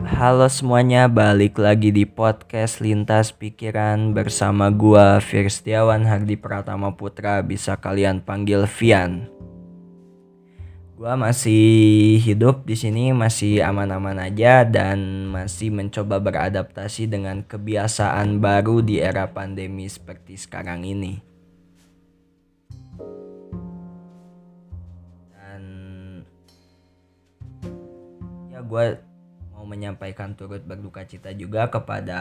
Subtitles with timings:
[0.00, 7.76] halo semuanya, balik lagi di podcast Lintas Pikiran bersama gua Firstiawan Hardi Pratama Putra, bisa
[7.76, 9.28] kalian panggil Vian.
[10.96, 18.80] Gua masih hidup di sini, masih aman-aman aja dan masih mencoba beradaptasi dengan kebiasaan baru
[18.80, 21.20] di era pandemi seperti sekarang ini.
[25.36, 25.62] Dan
[28.48, 29.09] ya gue
[29.70, 32.18] menyampaikan turut berduka cita juga kepada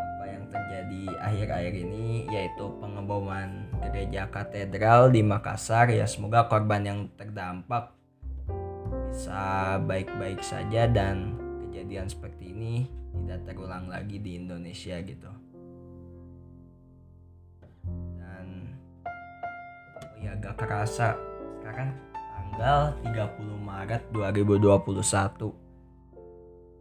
[0.00, 5.92] apa yang terjadi akhir-akhir ini yaitu pengeboman gereja katedral di Makassar.
[5.92, 7.92] Ya semoga korban yang terdampak
[9.12, 11.36] bisa baik-baik saja dan
[11.68, 12.88] kejadian seperti ini
[13.20, 15.28] tidak terulang lagi di Indonesia gitu.
[18.16, 18.46] Dan
[19.92, 21.20] oh ya agak kerasa.
[21.60, 21.92] Sekarang
[22.24, 25.69] tanggal 30 Maret 2021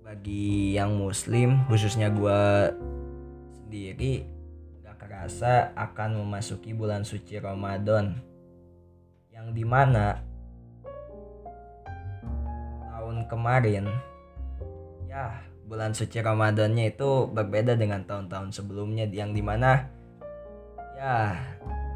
[0.10, 2.42] bagi yang muslim khususnya gue
[3.62, 4.26] sendiri
[4.82, 8.18] gak kerasa akan memasuki bulan suci Ramadan.
[9.30, 10.18] Yang di mana
[12.90, 13.86] tahun kemarin
[15.06, 19.94] ya bulan suci Ramadannya itu berbeda dengan tahun-tahun sebelumnya yang di mana
[20.98, 21.38] ya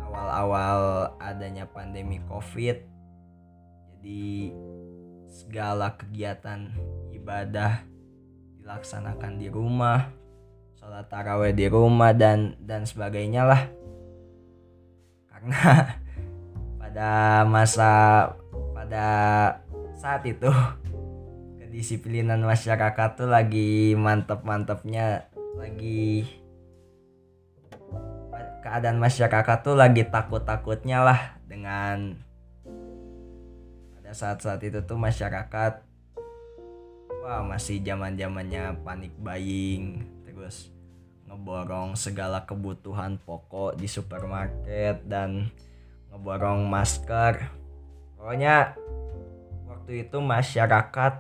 [0.06, 2.78] awal-awal adanya pandemi covid
[3.97, 4.53] jadi
[5.34, 6.69] segala kegiatan
[7.09, 7.92] ibadah
[8.64, 10.08] dilaksanakan di rumah
[10.80, 13.61] sholat taraweh di rumah dan dan sebagainya lah.
[15.28, 15.59] Karena
[16.80, 17.11] pada
[17.44, 17.91] masa
[18.72, 19.08] pada
[20.00, 20.47] saat itu
[21.59, 25.28] kedisiplinan masyarakat tuh lagi mantep-mantepnya
[25.59, 26.23] lagi
[28.64, 32.16] keadaan masyarakat tuh lagi takut-takutnya lah dengan
[33.95, 35.92] pada saat-saat itu tuh masyarakat
[37.23, 40.67] wah masih zaman zamannya panik buying terus
[41.23, 45.47] ngeborong segala kebutuhan pokok di supermarket dan
[46.12, 47.47] ngeborong masker.
[48.19, 48.75] Pokoknya
[49.72, 51.13] waktu itu masyarakat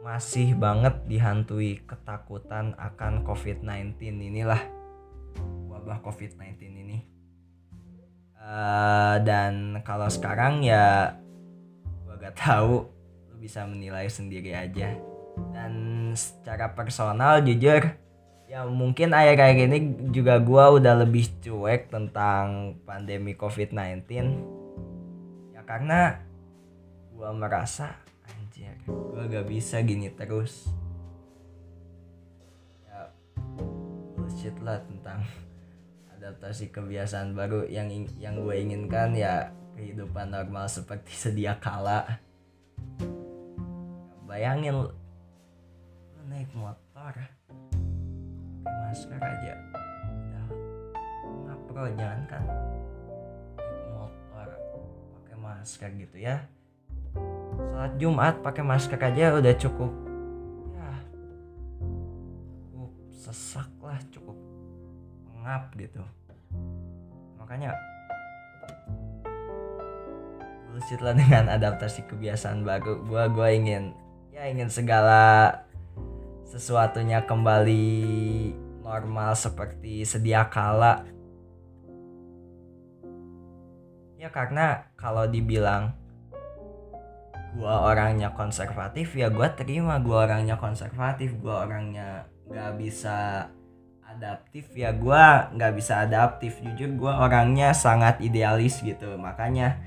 [0.00, 4.62] masih banget dihantui ketakutan akan COVID-19 inilah
[5.68, 6.98] wabah COVID-19 ini.
[8.40, 11.12] Uh, dan kalau sekarang ya
[12.08, 12.97] gua gak tahu
[13.38, 14.92] bisa menilai sendiri aja.
[15.54, 15.72] Dan
[16.18, 17.94] secara personal jujur
[18.48, 24.08] ya mungkin akhir-akhir ini juga gue udah lebih cuek tentang pandemi covid-19
[25.52, 26.16] ya karena
[27.12, 27.92] gue merasa
[28.24, 30.64] anjir gue gak bisa gini terus.
[32.88, 33.12] Ya
[34.16, 35.28] bullshit lah tentang
[36.16, 42.27] adaptasi kebiasaan baru yang yang gue inginkan ya kehidupan normal seperti sedia kala
[44.28, 44.92] bayangin lu,
[46.28, 47.16] naik motor.
[48.60, 49.54] Pakai masker aja.
[50.04, 50.46] Udah.
[51.24, 52.44] Nggak pro jangan kan.
[53.56, 54.48] Naik motor.
[55.16, 56.44] Pakai masker gitu ya.
[57.72, 59.92] Salat Jumat pakai masker aja udah cukup.
[60.76, 60.92] Ya.
[62.68, 64.36] Cukup sesak lah cukup
[65.24, 66.04] pengap gitu.
[67.40, 67.72] Makanya
[70.68, 73.96] bullshit dengan adaptasi kebiasaan baru gua gua ingin
[74.38, 75.50] ya ingin segala
[76.46, 77.90] sesuatunya kembali
[78.86, 81.02] normal seperti sedia kala.
[84.14, 85.90] Ya karena kalau dibilang
[87.58, 93.50] gua orangnya konservatif ya gua terima gua orangnya konservatif gua orangnya nggak bisa
[94.06, 96.62] adaptif ya gua nggak bisa adaptif.
[96.62, 99.18] Jujur gua orangnya sangat idealis gitu.
[99.18, 99.82] Makanya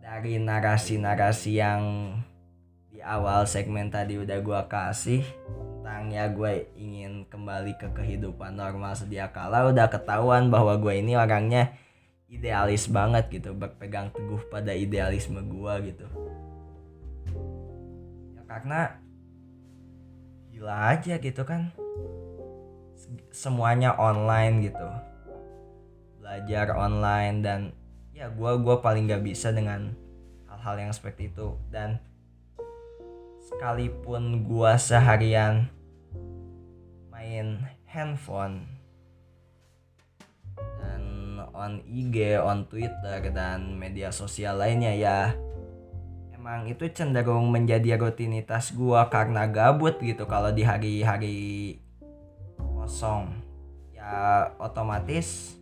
[0.00, 1.84] dari narasi-narasi yang
[3.02, 5.22] awal segmen tadi udah gue kasih
[5.86, 11.14] tentang ya gue ingin kembali ke kehidupan normal sedia kala udah ketahuan bahwa gue ini
[11.14, 11.72] orangnya
[12.26, 16.06] idealis banget gitu berpegang teguh pada idealisme gue gitu.
[18.34, 18.98] Ya karena
[20.50, 21.70] gila aja gitu kan.
[23.30, 24.88] Semuanya online gitu.
[26.18, 27.60] Belajar online dan
[28.10, 29.94] ya gue gua paling gak bisa dengan
[30.50, 31.54] hal-hal yang seperti itu.
[31.70, 32.02] Dan
[33.46, 35.70] sekalipun gua seharian
[37.14, 38.66] main handphone
[40.82, 41.02] dan
[41.54, 45.18] on IG, on Twitter dan media sosial lainnya ya
[46.34, 51.38] emang itu cenderung menjadi rutinitas gua karena gabut gitu kalau di hari-hari
[52.58, 53.30] kosong.
[53.94, 55.58] Ya otomatis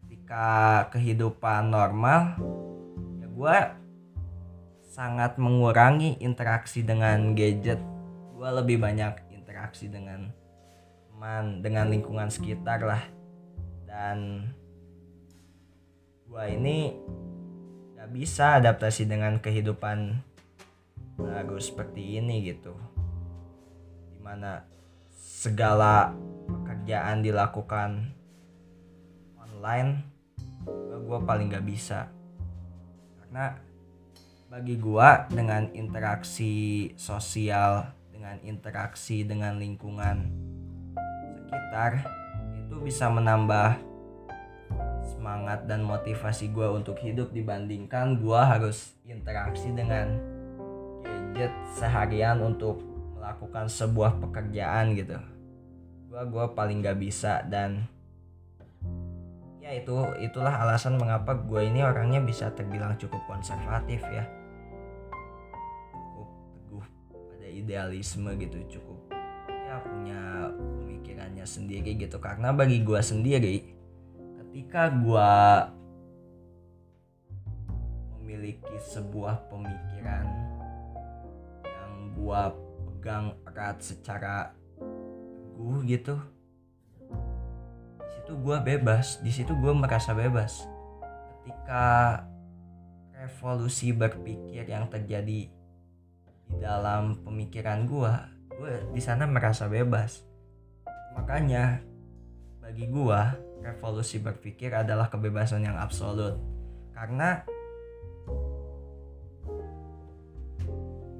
[0.00, 2.36] ketika kehidupan normal
[3.20, 3.80] ya gua
[4.90, 7.78] sangat mengurangi interaksi dengan gadget.
[8.34, 10.34] Gue lebih banyak interaksi dengan
[11.06, 13.06] teman dengan lingkungan sekitar lah.
[13.86, 14.50] Dan
[16.26, 16.90] gue ini
[17.94, 20.18] gak bisa adaptasi dengan kehidupan
[21.14, 22.74] baru seperti ini gitu.
[24.10, 24.66] Di mana
[25.14, 26.10] segala
[26.50, 28.10] pekerjaan dilakukan
[29.38, 30.02] online
[31.10, 32.10] gue paling gak bisa.
[33.22, 33.69] Karena
[34.50, 40.26] bagi gue dengan interaksi sosial dengan interaksi dengan lingkungan
[41.46, 42.02] sekitar
[42.58, 43.78] itu bisa menambah
[45.06, 50.18] semangat dan motivasi gue untuk hidup dibandingkan gue harus interaksi dengan
[51.06, 52.82] gadget seharian untuk
[53.14, 55.14] melakukan sebuah pekerjaan gitu.
[56.10, 57.86] Gue gue paling gak bisa dan
[59.62, 64.39] ya itu itulah alasan mengapa gue ini orangnya bisa terbilang cukup konservatif ya
[67.70, 68.98] idealisme gitu cukup
[69.46, 72.18] ya punya pemikirannya sendiri gitu.
[72.18, 73.62] Karena bagi gue sendiri
[74.42, 75.32] ketika gue
[78.18, 80.26] memiliki sebuah pemikiran
[81.62, 82.42] yang gue
[82.90, 84.50] pegang erat secara
[84.82, 86.18] teguh gitu
[88.10, 90.66] situ gue bebas di situ gue merasa bebas.
[91.46, 92.22] Ketika
[93.14, 95.59] revolusi berpikir yang terjadi
[96.50, 98.12] di dalam pemikiran gue
[98.60, 100.20] gue di sana merasa bebas.
[101.16, 101.80] Makanya
[102.60, 103.20] bagi gue
[103.64, 106.36] revolusi berpikir adalah kebebasan yang absolut.
[106.92, 107.40] Karena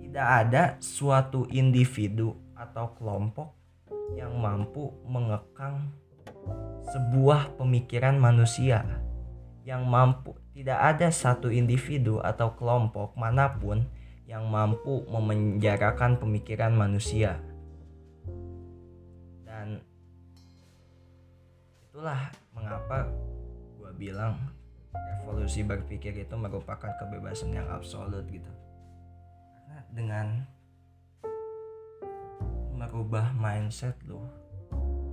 [0.05, 3.57] tidak ada suatu individu atau kelompok
[4.13, 5.95] yang mampu mengekang
[6.93, 8.85] sebuah pemikiran manusia.
[9.65, 13.87] Yang mampu tidak ada satu individu atau kelompok mana pun
[14.31, 17.43] yang mampu memenjarakan pemikiran manusia.
[19.43, 19.83] Dan
[21.91, 23.11] itulah mengapa
[23.75, 24.39] gue bilang
[24.95, 28.47] revolusi berpikir itu merupakan kebebasan yang absolut gitu.
[29.67, 30.27] Karena dengan
[32.79, 34.23] merubah mindset lo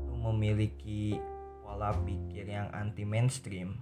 [0.06, 1.18] lo memiliki
[1.66, 3.82] pola pikir yang anti mainstream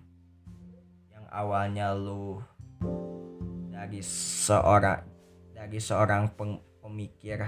[1.11, 2.39] yang awalnya lu
[3.75, 5.14] dari seorang
[5.55, 6.35] dari seorang
[6.83, 7.39] pemikir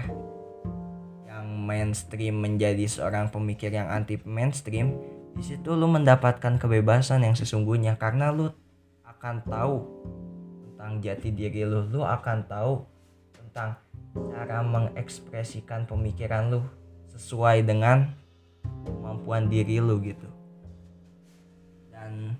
[1.28, 4.96] yang mainstream menjadi seorang pemikir yang anti mainstream
[5.36, 8.48] di situ lu mendapatkan kebebasan yang sesungguhnya karena lu
[9.04, 9.76] akan tahu
[10.64, 11.86] tentang jati diri lu.
[11.92, 12.82] Lu akan tahu
[13.36, 13.76] tentang
[14.16, 16.64] cara mengekspresikan pemikiran lu
[17.14, 18.08] sesuai dengan
[18.82, 20.26] kemampuan diri lu gitu.
[21.92, 22.34] Dan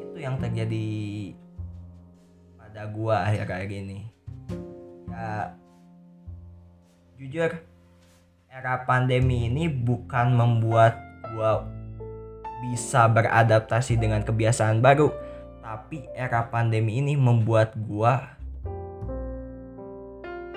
[0.00, 0.86] itu yang terjadi
[2.56, 4.19] pada gua akhir-akhir ini
[5.10, 5.52] ya
[7.20, 7.50] jujur
[8.50, 10.98] era pandemi ini bukan membuat
[11.34, 11.66] gua
[12.60, 15.12] bisa beradaptasi dengan kebiasaan baru
[15.70, 18.34] tapi era pandemi ini membuat gua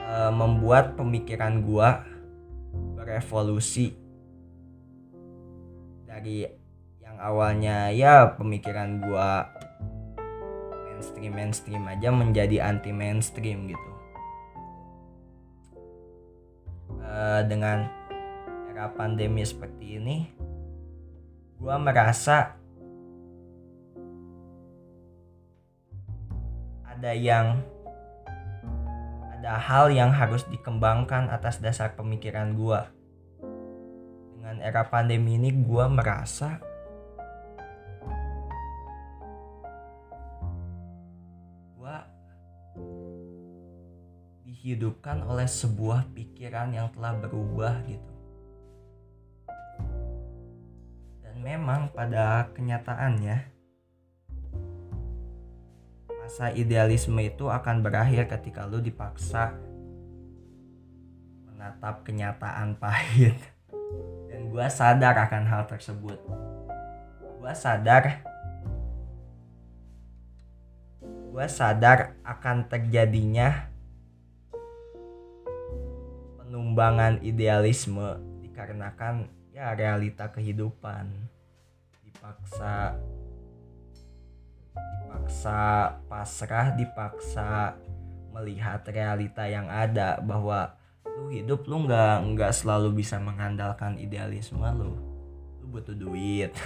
[0.01, 2.01] uh, membuat pemikiran gua
[2.97, 3.93] berevolusi.
[6.09, 6.49] Dari
[6.97, 9.53] yang awalnya ya pemikiran gua
[10.89, 13.92] mainstream mainstream aja menjadi anti mainstream gitu
[17.13, 17.85] uh, dengan
[18.73, 20.17] era pandemi seperti ini
[21.61, 22.57] gua merasa
[26.89, 27.61] ada yang
[29.39, 32.87] ada hal yang harus dikembangkan atas dasar pemikiran gua.
[34.39, 36.63] Dengan era pandemi ini gue merasa
[44.63, 48.13] dihidupkan oleh sebuah pikiran yang telah berubah gitu.
[51.19, 53.43] Dan memang pada kenyataannya
[56.07, 59.51] masa idealisme itu akan berakhir ketika lu dipaksa
[61.51, 63.35] menatap kenyataan pahit.
[64.47, 66.23] Gue sadar akan hal tersebut.
[67.19, 68.23] Gue sadar
[71.33, 73.72] gue sadar akan terjadinya
[76.73, 81.05] penumbangan idealisme dikarenakan ya realita kehidupan.
[82.01, 82.97] Dipaksa
[84.73, 85.61] dipaksa
[86.09, 87.77] pasrah dipaksa
[88.33, 90.73] melihat realita yang ada bahwa
[91.05, 94.97] lu hidup lu nggak nggak selalu bisa mengandalkan idealisme lu.
[95.61, 96.57] Lu butuh duit.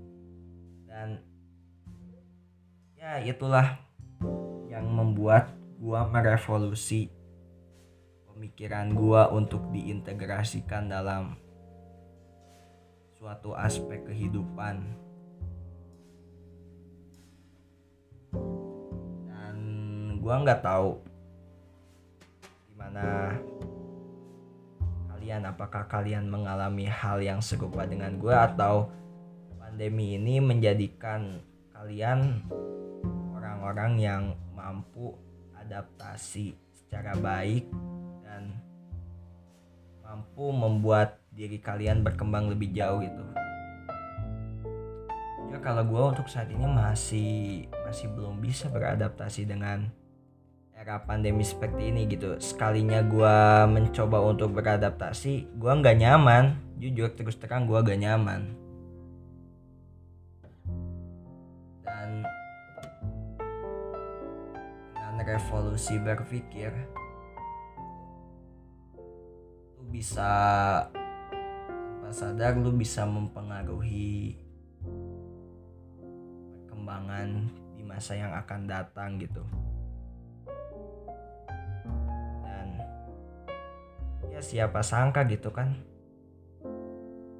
[0.88, 1.20] Dan
[2.96, 3.84] ya itulah
[4.72, 7.12] yang membuat gue merevolusi
[8.36, 11.40] pemikiran gue untuk diintegrasikan dalam
[13.16, 14.84] suatu aspek kehidupan.
[19.24, 19.56] Dan
[20.20, 21.00] gue nggak tahu
[22.76, 23.32] gimana
[25.16, 28.92] kalian apakah kalian mengalami hal yang serupa dengan gue atau
[29.56, 31.40] pandemi ini menjadikan
[31.72, 32.44] kalian
[33.32, 35.16] orang-orang yang mampu
[35.56, 37.64] adaptasi secara baik
[38.36, 38.52] dan
[40.04, 43.24] mampu membuat diri kalian berkembang lebih jauh gitu.
[45.48, 49.88] Ya kalau gue untuk saat ini masih masih belum bisa beradaptasi dengan
[50.76, 52.36] era pandemi seperti ini gitu.
[52.36, 53.36] Sekalinya gue
[53.72, 56.60] mencoba untuk beradaptasi gue nggak nyaman.
[56.76, 58.52] Jujur terus terang gue gak nyaman.
[61.80, 62.20] Dan
[64.92, 66.95] dengan revolusi berpikir
[69.96, 70.28] bisa
[70.92, 74.36] tanpa sadar lu bisa mempengaruhi
[76.52, 79.40] perkembangan di masa yang akan datang gitu.
[82.44, 82.76] Dan
[84.28, 85.80] ya siapa sangka gitu kan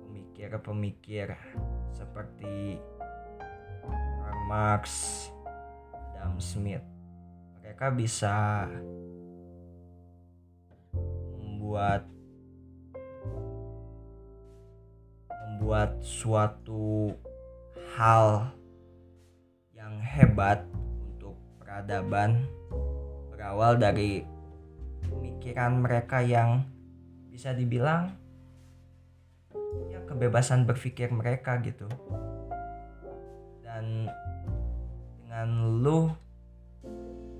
[0.08, 1.36] pemikir-pemikir
[1.92, 2.80] seperti
[3.84, 4.88] Karl Marx,
[5.92, 6.88] Adam Smith
[7.60, 8.64] mereka bisa
[11.36, 12.15] membuat
[15.66, 17.10] membuat suatu
[17.98, 18.54] hal
[19.74, 20.62] yang hebat
[21.02, 22.46] untuk peradaban
[23.34, 24.22] berawal dari
[25.10, 26.62] pemikiran mereka yang
[27.34, 28.14] bisa dibilang
[29.90, 31.90] ya kebebasan berpikir mereka gitu.
[33.66, 34.06] Dan
[35.18, 36.14] dengan lu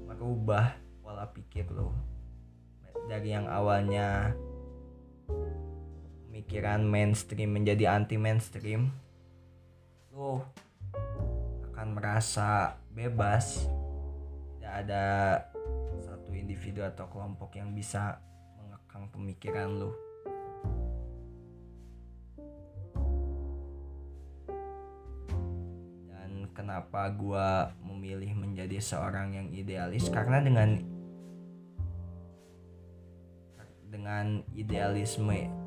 [0.02, 1.94] merubah pola pikir lu
[3.06, 4.34] dari yang awalnya
[6.26, 8.90] pemikiran mainstream menjadi anti mainstream
[10.12, 10.42] lo
[11.72, 13.68] akan merasa bebas.
[14.56, 15.04] Tidak ada
[16.00, 18.20] satu individu atau kelompok yang bisa
[18.56, 19.92] mengekang pemikiran lo
[26.08, 30.08] dan kenapa gua memilih menjadi seorang yang idealis?
[30.08, 30.80] Karena dengan
[33.86, 35.65] dengan idealisme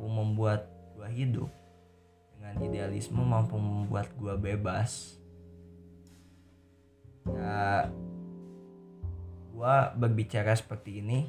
[0.00, 0.64] mampu membuat
[0.96, 1.52] gue hidup
[2.32, 5.20] dengan idealisme mampu membuat gue bebas.
[7.28, 7.92] Ya
[9.52, 11.28] gue berbicara seperti ini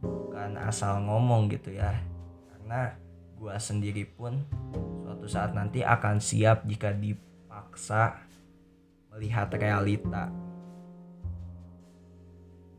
[0.00, 2.00] bukan asal ngomong gitu ya
[2.48, 2.96] karena
[3.36, 4.40] gue sendiri pun
[5.04, 8.24] suatu saat nanti akan siap jika dipaksa
[9.12, 10.32] melihat realita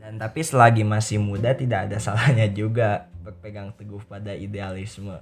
[0.10, 5.22] dan tapi selagi masih muda tidak ada salahnya juga berpegang teguh pada idealisme.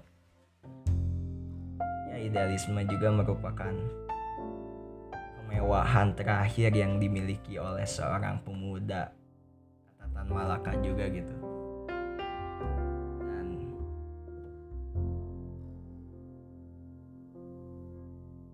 [2.07, 3.75] Ya idealisme juga merupakan
[5.11, 9.11] kemewahan terakhir yang dimiliki oleh seorang pemuda
[9.99, 11.35] kata Tan Malaka juga gitu.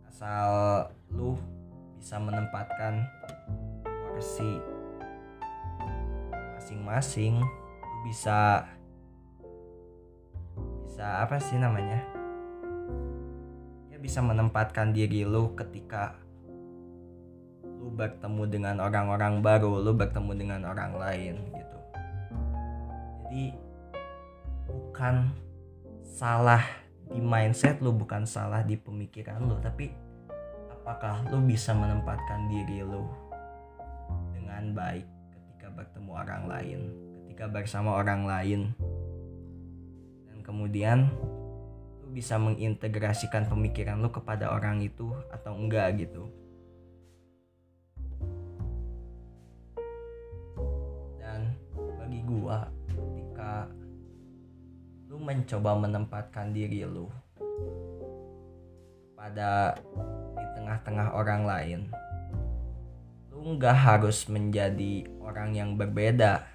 [0.09, 0.49] Asal
[1.13, 1.37] lu
[2.01, 3.05] bisa menempatkan
[3.85, 4.81] porsi
[6.63, 7.43] masing-masing.
[7.83, 8.63] Lu bisa
[10.87, 11.99] bisa apa sih namanya?
[13.91, 16.15] Ya bisa menempatkan diri lu ketika
[17.67, 21.77] lu bertemu dengan orang-orang baru lu bertemu dengan orang lain gitu.
[23.27, 23.43] Jadi
[24.71, 25.35] bukan
[25.99, 26.63] salah
[27.11, 29.91] di mindset lu bukan salah di pemikiran lu tapi
[30.71, 33.03] apakah lu bisa menempatkan diri lu
[34.31, 35.22] dengan baik
[35.73, 36.79] bertemu orang lain
[37.33, 38.61] ketika bersama orang lain.
[40.43, 41.09] Kemudian
[42.03, 46.29] lu bisa mengintegrasikan pemikiran lu kepada orang itu atau enggak gitu.
[51.17, 53.65] Dan bagi gua ketika
[55.09, 57.09] lu mencoba menempatkan diri lu
[59.17, 59.73] pada
[60.37, 61.79] di tengah-tengah orang lain
[63.43, 66.47] nggak harus menjadi orang yang berbeda.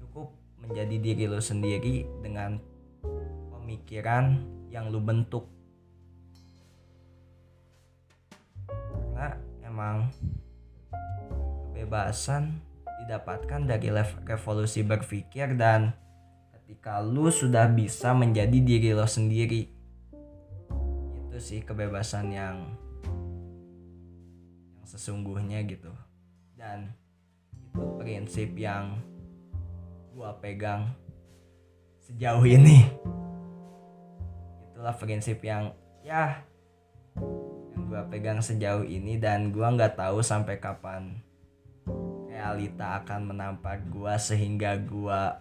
[0.00, 0.32] Cukup
[0.64, 2.56] menjadi diri lu sendiri dengan
[3.52, 4.40] pemikiran
[4.72, 5.44] yang lu bentuk.
[9.12, 10.08] Karena emang
[11.76, 12.56] kebebasan
[13.04, 13.92] didapatkan dari
[14.24, 15.92] revolusi berpikir dan
[16.56, 19.68] ketika lu sudah bisa menjadi diri lo sendiri.
[21.28, 22.56] Itu sih kebebasan yang
[24.86, 25.90] sesungguhnya gitu.
[26.54, 26.92] Dan
[27.72, 28.98] itu prinsip yang
[30.12, 30.92] gua pegang
[32.02, 32.84] sejauh ini.
[34.70, 35.72] Itulah prinsip yang
[36.02, 36.42] ya
[37.72, 41.22] yang gua pegang sejauh ini dan gua nggak tahu sampai kapan
[42.26, 45.38] realita akan menampak gua sehingga gua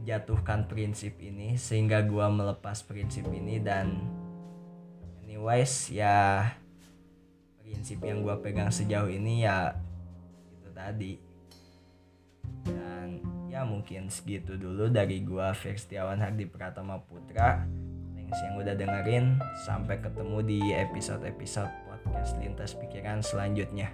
[0.00, 4.00] menjatuhkan prinsip ini sehingga gua melepas prinsip ini dan
[5.20, 6.48] anyways ya
[7.80, 9.72] prinsip yang gua pegang sejauh ini ya
[10.52, 11.16] itu tadi.
[12.68, 17.64] Dan ya mungkin segitu dulu dari gua Firstiawan Hardi Pratama Putra.
[18.12, 19.40] Thanks yang udah dengerin.
[19.64, 23.88] Sampai ketemu di episode-episode podcast lintas pikiran selanjutnya